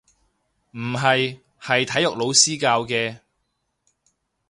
[0.71, 3.19] 唔係，係體育老師教嘅